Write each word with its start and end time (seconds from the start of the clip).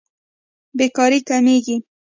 بېکاري 0.77 1.19
کمېږي. 1.27 1.75